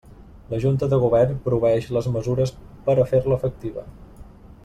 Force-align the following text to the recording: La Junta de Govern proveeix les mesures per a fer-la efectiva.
La 0.53 0.59
Junta 0.61 0.87
de 0.93 0.97
Govern 1.03 1.35
proveeix 1.43 1.91
les 1.97 2.09
mesures 2.17 2.55
per 2.89 2.97
a 3.01 3.07
fer-la 3.13 3.39
efectiva. 3.41 3.85